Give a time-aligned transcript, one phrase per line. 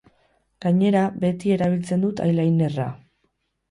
[0.65, 2.93] Gainera, beti erabiltzen dut eyelinerra.